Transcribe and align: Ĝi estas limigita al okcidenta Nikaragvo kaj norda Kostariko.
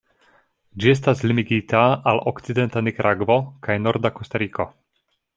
Ĝi 0.83 0.87
estas 0.93 1.19
limigita 1.31 1.81
al 2.11 2.21
okcidenta 2.31 2.83
Nikaragvo 2.87 3.35
kaj 3.67 3.75
norda 3.83 4.13
Kostariko. 4.21 4.67